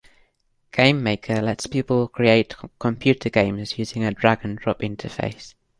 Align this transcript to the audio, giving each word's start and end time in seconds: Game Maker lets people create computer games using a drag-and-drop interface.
Game 0.71 1.03
Maker 1.03 1.43
lets 1.43 1.67
people 1.67 2.07
create 2.07 2.55
computer 2.79 3.29
games 3.29 3.77
using 3.77 4.03
a 4.03 4.11
drag-and-drop 4.11 4.79
interface. 4.79 5.53